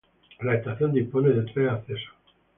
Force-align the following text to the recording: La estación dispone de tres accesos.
La 0.39 0.55
estación 0.55 0.93
dispone 0.93 1.29
de 1.29 1.43
tres 1.53 1.69
accesos. 1.69 2.11